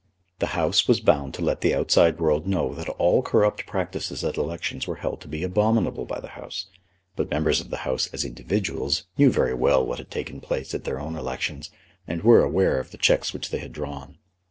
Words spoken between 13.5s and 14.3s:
they had drawn.